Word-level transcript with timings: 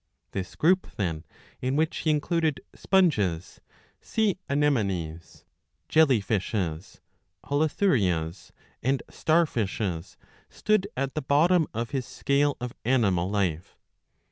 This 0.31 0.55
group, 0.55 0.89
then, 0.95 1.25
in 1.61 1.75
which 1.75 1.97
he 1.97 2.09
included 2.09 2.61
Sponges, 2.73 3.61
Sea 4.01 4.39
anemones, 4.49 5.45
Jelly 5.89 6.19
fishes, 6.21 7.01
Holothurias, 7.45 8.51
and 8.81 9.03
Star 9.11 9.45
fishes, 9.45 10.17
stood 10.49 10.87
at 10.97 11.13
the 11.13 11.21
bottom 11.21 11.67
of 11.75 11.91
his 11.91 12.07
scale 12.07 12.57
of 12.59 12.73
animal 12.83 13.29
life. 13.29 13.77